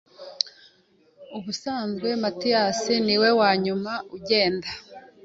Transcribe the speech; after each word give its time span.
Ubusanzwe 1.37 2.07
Matiyasi 2.23 2.93
niwe 3.05 3.29
wanyuma 3.39 3.93
ugenda. 4.15 4.69